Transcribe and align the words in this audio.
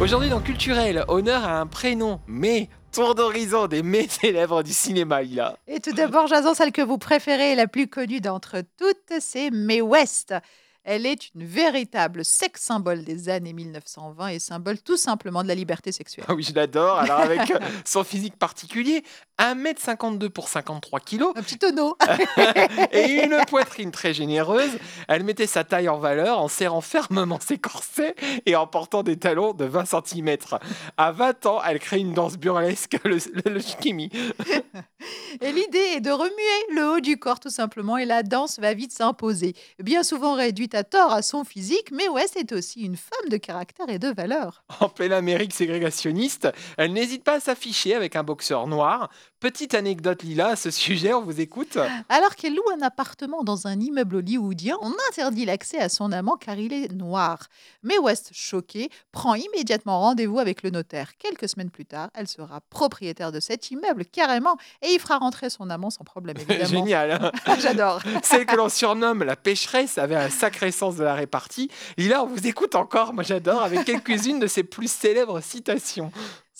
Aujourd'hui 0.00 0.30
dans 0.30 0.40
Culturel, 0.40 1.04
honneur 1.08 1.44
à 1.44 1.60
un 1.60 1.66
prénom, 1.66 2.20
mais 2.26 2.70
tour 2.90 3.14
d'horizon 3.14 3.66
des 3.66 3.82
mets 3.82 4.08
célèbres 4.08 4.62
du 4.62 4.72
cinéma, 4.72 5.20
Lila. 5.20 5.58
Et 5.68 5.78
tout 5.78 5.92
d'abord, 5.92 6.26
Jason, 6.26 6.54
celle 6.54 6.72
que 6.72 6.80
vous 6.80 6.96
préférez 6.96 7.54
la 7.54 7.66
plus 7.66 7.86
connue 7.86 8.22
d'entre 8.22 8.62
toutes, 8.78 9.20
c'est 9.20 9.50
Mae 9.50 9.82
West. 9.82 10.34
Elle 10.92 11.06
est 11.06 11.32
une 11.36 11.44
véritable 11.44 12.24
sex 12.24 12.62
symbole 12.62 13.04
des 13.04 13.28
années 13.28 13.52
1920 13.52 14.26
et 14.26 14.38
symbole 14.40 14.80
tout 14.80 14.96
simplement 14.96 15.44
de 15.44 15.46
la 15.46 15.54
liberté 15.54 15.92
sexuelle. 15.92 16.24
Ah 16.26 16.34
oui, 16.34 16.42
je 16.42 16.52
l'adore. 16.52 16.98
Alors 16.98 17.20
avec 17.20 17.48
euh, 17.52 17.60
son 17.84 18.02
physique 18.02 18.36
particulier, 18.36 19.04
1m52 19.38 20.30
pour 20.30 20.48
53 20.48 20.98
kg 20.98 21.22
Un 21.36 21.42
petit 21.44 21.58
tonneau. 21.58 21.96
et 22.92 23.22
une 23.22 23.40
poitrine 23.46 23.92
très 23.92 24.12
généreuse, 24.12 24.80
elle 25.06 25.22
mettait 25.22 25.46
sa 25.46 25.62
taille 25.62 25.88
en 25.88 25.98
valeur 25.98 26.40
en 26.40 26.48
serrant 26.48 26.80
fermement 26.80 27.38
ses 27.38 27.58
corsets 27.58 28.16
et 28.44 28.56
en 28.56 28.66
portant 28.66 29.04
des 29.04 29.16
talons 29.16 29.52
de 29.52 29.66
20 29.66 29.84
cm. 29.84 30.38
À 30.96 31.12
20 31.12 31.46
ans, 31.46 31.60
elle 31.64 31.78
crée 31.78 32.00
une 32.00 32.14
danse 32.14 32.36
burlesque, 32.36 32.98
le, 33.04 33.18
le. 33.48 33.60
Et 35.40 35.52
l'idée 35.52 35.78
est 35.96 36.00
de 36.00 36.10
remuer 36.10 36.74
le 36.74 36.96
haut 36.96 37.00
du 37.00 37.18
corps 37.18 37.40
tout 37.40 37.50
simplement 37.50 37.96
et 37.96 38.04
la 38.04 38.22
danse 38.22 38.58
va 38.58 38.74
vite 38.74 38.92
s'imposer. 38.92 39.54
Bien 39.78 40.02
souvent 40.02 40.34
réduite 40.34 40.74
à 40.74 40.84
tort 40.84 41.12
à 41.12 41.22
son 41.22 41.44
physique, 41.44 41.90
mais 41.92 42.08
West 42.08 42.36
est 42.36 42.52
aussi 42.52 42.82
une 42.82 42.96
femme 42.96 43.28
de 43.30 43.36
caractère 43.36 43.88
et 43.88 43.98
de 43.98 44.08
valeur. 44.08 44.62
En 44.80 44.88
pleine 44.88 45.12
Amérique 45.12 45.54
ségrégationniste, 45.54 46.48
elle 46.76 46.92
n'hésite 46.92 47.24
pas 47.24 47.34
à 47.34 47.40
s'afficher 47.40 47.94
avec 47.94 48.16
un 48.16 48.22
boxeur 48.22 48.66
noir. 48.66 49.10
Petite 49.40 49.72
anecdote 49.72 50.22
Lila 50.22 50.48
à 50.48 50.56
ce 50.56 50.70
sujet, 50.70 51.14
on 51.14 51.22
vous 51.22 51.40
écoute. 51.40 51.78
Alors 52.10 52.36
qu'elle 52.36 52.54
loue 52.54 52.62
un 52.78 52.82
appartement 52.82 53.42
dans 53.42 53.66
un 53.66 53.80
immeuble 53.80 54.16
hollywoodien, 54.16 54.76
on 54.82 54.92
interdit 55.08 55.46
l'accès 55.46 55.78
à 55.78 55.88
son 55.88 56.12
amant 56.12 56.36
car 56.36 56.58
il 56.58 56.74
est 56.74 56.92
noir. 56.92 57.38
Mais 57.82 57.96
West, 57.96 58.30
choquée, 58.34 58.90
prend 59.12 59.34
immédiatement 59.34 59.98
rendez-vous 60.00 60.38
avec 60.40 60.62
le 60.62 60.68
notaire. 60.68 61.16
Quelques 61.16 61.48
semaines 61.48 61.70
plus 61.70 61.86
tard, 61.86 62.10
elle 62.12 62.28
sera 62.28 62.60
propriétaire 62.68 63.32
de 63.32 63.40
cet 63.40 63.70
immeuble 63.70 64.04
carrément 64.04 64.58
et 64.82 64.88
il 64.92 65.00
fera 65.00 65.16
rentrer 65.16 65.48
son 65.48 65.70
amant 65.70 65.88
sans 65.88 66.04
problème 66.04 66.36
évidemment. 66.40 66.66
Génial. 66.68 67.12
hein. 67.12 67.54
J'adore. 67.60 68.02
Celle 68.22 68.44
que 68.44 68.56
l'on 68.56 68.68
surnomme 68.68 69.22
la 69.24 69.36
pécheresse 69.36 69.96
avait 69.96 70.16
un 70.16 70.28
sacré 70.28 70.70
sens 70.70 70.96
de 70.96 71.04
la 71.04 71.14
répartie. 71.14 71.70
Lila, 71.96 72.24
on 72.24 72.26
vous 72.26 72.46
écoute 72.46 72.74
encore, 72.74 73.14
moi 73.14 73.22
j'adore, 73.22 73.62
avec 73.62 73.86
quelques-unes 73.86 74.38
de 74.38 74.46
ses 74.46 74.64
plus 74.64 74.92
célèbres 74.92 75.40
citations. 75.40 76.12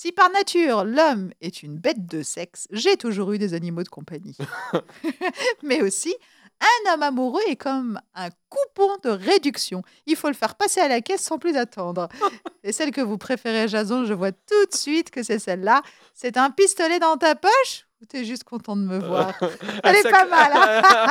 Si 0.03 0.13
par 0.13 0.31
nature 0.31 0.85
l'homme 0.85 1.31
est 1.43 1.63
une 1.63 1.77
bête 1.77 2.07
de 2.07 2.23
sexe, 2.23 2.67
j'ai 2.71 2.97
toujours 2.97 3.33
eu 3.33 3.39
des 3.39 3.53
animaux 3.53 3.83
de 3.83 3.91
compagnie. 3.91 4.35
Mais 5.63 5.83
aussi, 5.83 6.17
un 6.59 6.95
homme 6.95 7.03
amoureux 7.03 7.43
est 7.49 7.57
comme 7.57 8.01
un 8.15 8.31
coupon 8.49 8.97
de 9.05 9.11
réduction. 9.11 9.83
Il 10.07 10.17
faut 10.17 10.29
le 10.29 10.35
faire 10.35 10.55
passer 10.55 10.81
à 10.81 10.89
la 10.89 11.03
caisse 11.03 11.21
sans 11.21 11.37
plus 11.37 11.55
attendre. 11.55 12.09
Et 12.65 12.73
celle 12.73 12.93
que 12.93 13.03
vous 13.03 13.19
préférez, 13.19 13.69
Jason, 13.69 14.07
je 14.07 14.15
vois 14.15 14.33
tout 14.33 14.67
de 14.73 14.75
suite 14.75 15.11
que 15.11 15.23
c'est 15.23 15.39
celle-là. 15.39 15.83
C'est 16.15 16.39
un 16.39 16.49
pistolet 16.49 16.99
dans 16.99 17.19
ta 17.19 17.35
poche? 17.35 17.87
Ou 18.01 18.07
t'es 18.07 18.25
juste 18.25 18.45
content 18.45 18.77
de 18.77 18.83
me 18.83 18.99
voir 18.99 19.39
Elle 19.85 19.97
est 19.97 20.11
pas 20.11 20.25
mal. 20.27 20.53
hein 20.55 21.07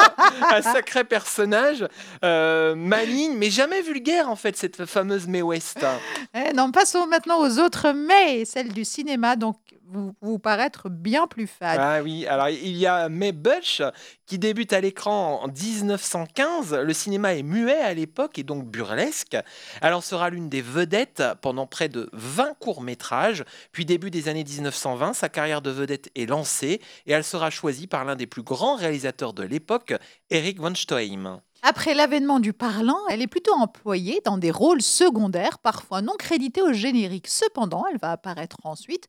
un 0.51 0.61
sacré 0.61 1.03
personnage, 1.03 1.87
euh, 2.23 2.73
maligne, 2.75 3.35
mais 3.37 3.49
jamais 3.49 3.81
vulgaire 3.81 4.29
en 4.29 4.35
fait, 4.35 4.57
cette 4.57 4.85
fameuse 4.85 5.27
Mae 5.27 5.41
West. 5.41 5.85
Eh 6.33 6.53
non, 6.53 6.71
passons 6.71 7.05
maintenant 7.07 7.39
aux 7.41 7.59
autres 7.59 7.91
mais, 7.91 8.43
celle 8.45 8.69
du 8.69 8.85
cinéma, 8.85 9.35
donc 9.35 9.57
vous 9.91 10.13
vous 10.21 10.39
paraître 10.39 10.89
bien 10.89 11.27
plus 11.27 11.47
fade. 11.47 11.79
Ah 11.81 12.01
oui, 12.03 12.25
alors 12.27 12.49
il 12.49 12.77
y 12.77 12.85
a 12.85 13.09
Mae 13.09 13.31
Butch 13.31 13.81
qui 14.25 14.37
débute 14.37 14.73
à 14.73 14.81
l'écran 14.81 15.41
en 15.43 15.47
1915. 15.47 16.75
Le 16.75 16.93
cinéma 16.93 17.33
est 17.33 17.43
muet 17.43 17.79
à 17.79 17.93
l'époque 17.93 18.37
et 18.37 18.43
donc 18.43 18.65
burlesque. 18.65 19.37
Elle 19.81 19.93
en 19.93 20.01
sera 20.01 20.29
l'une 20.29 20.49
des 20.49 20.61
vedettes 20.61 21.23
pendant 21.41 21.65
près 21.65 21.89
de 21.89 22.09
20 22.13 22.53
courts-métrages. 22.59 23.43
Puis 23.71 23.85
début 23.85 24.11
des 24.11 24.29
années 24.29 24.43
1920, 24.43 25.13
sa 25.13 25.29
carrière 25.29 25.61
de 25.61 25.71
vedette 25.71 26.09
est 26.15 26.29
lancée 26.29 26.81
et 27.05 27.11
elle 27.11 27.23
sera 27.23 27.49
choisie 27.49 27.87
par 27.87 28.05
l'un 28.05 28.15
des 28.15 28.27
plus 28.27 28.43
grands 28.43 28.75
réalisateurs 28.75 29.33
de 29.33 29.43
l'époque, 29.43 29.93
Eric 30.29 30.59
von 30.59 30.75
Stoheim. 30.75 31.41
Après 31.61 31.93
l'avènement 31.93 32.39
du 32.39 32.53
parlant, 32.53 32.99
elle 33.09 33.21
est 33.21 33.27
plutôt 33.27 33.53
employée 33.53 34.21
dans 34.23 34.37
des 34.37 34.51
rôles 34.51 34.81
secondaires, 34.81 35.59
parfois 35.59 36.01
non 36.01 36.13
crédités 36.17 36.61
au 36.61 36.71
générique. 36.71 37.27
Cependant, 37.27 37.83
elle 37.91 37.97
va 37.97 38.13
apparaître 38.13 38.57
ensuite 38.63 39.07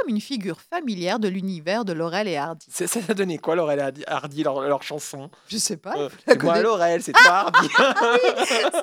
comme 0.00 0.08
une 0.08 0.20
figure 0.20 0.60
familière 0.60 1.18
de 1.18 1.28
l'univers 1.28 1.84
de 1.84 1.92
Laurel 1.92 2.28
et 2.28 2.36
Hardy. 2.36 2.66
Ça, 2.70 2.86
ça 2.86 3.00
a 3.08 3.14
donné 3.14 3.38
quoi, 3.38 3.54
Laurel 3.54 3.94
et 3.96 4.08
Hardy, 4.08 4.42
leur, 4.42 4.60
leur 4.60 4.82
chanson? 4.82 5.30
Je 5.48 5.56
sais 5.56 5.76
pas. 5.76 5.94
Euh, 5.96 6.08
C'est 6.26 6.42
moi. 6.42 6.60
Laurel, 6.60 7.02
c'est 7.02 7.12
toi 7.12 7.52
Hardy. 7.52 7.68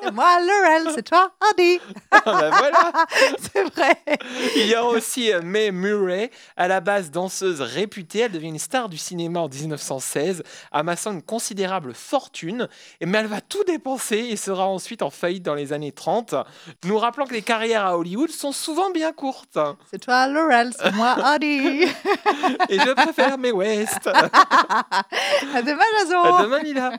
C'est 0.01 0.11
moi, 0.11 0.39
Laurel, 0.39 0.91
c'est 0.95 1.03
toi, 1.03 1.31
Hardy. 1.41 1.79
Ah, 2.11 2.21
ben 2.25 2.49
voilà. 2.49 2.93
c'est 3.39 3.63
vrai. 3.63 3.97
Il 4.55 4.67
y 4.67 4.75
a 4.75 4.85
aussi 4.85 5.31
euh, 5.31 5.41
Mae 5.41 5.71
Murray, 5.71 6.31
à 6.57 6.67
la 6.67 6.79
base 6.79 7.11
danseuse 7.11 7.61
réputée. 7.61 8.19
Elle 8.19 8.31
devient 8.31 8.47
une 8.47 8.59
star 8.59 8.89
du 8.89 8.97
cinéma 8.97 9.39
en 9.39 9.49
1916, 9.49 10.43
amassant 10.71 11.11
une 11.11 11.23
considérable 11.23 11.93
fortune. 11.93 12.67
Mais 13.01 13.17
elle 13.17 13.27
va 13.27 13.41
tout 13.41 13.63
dépenser 13.65 14.17
et 14.17 14.35
sera 14.35 14.67
ensuite 14.67 15.01
en 15.01 15.09
faillite 15.09 15.43
dans 15.43 15.55
les 15.55 15.73
années 15.73 15.91
30. 15.91 16.35
Nous 16.85 16.97
rappelons 16.97 17.25
que 17.25 17.33
les 17.33 17.41
carrières 17.41 17.85
à 17.85 17.97
Hollywood 17.97 18.29
sont 18.29 18.51
souvent 18.51 18.91
bien 18.91 19.11
courtes. 19.11 19.59
C'est 19.89 19.99
toi, 19.99 20.27
Laurel, 20.27 20.71
c'est 20.77 20.93
moi, 20.93 21.00
Hardy. 21.03 21.83
Et 22.69 22.79
je 22.79 22.93
préfère 22.93 23.37
Mae 23.37 23.51
West. 23.51 24.07
à 24.07 25.61
demain, 25.61 25.83
Jason. 25.99 26.23
À 26.23 26.43
demain, 26.43 26.59
Lila. 26.59 26.91